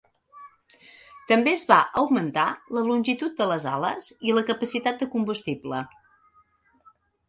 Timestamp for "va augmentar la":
1.73-2.85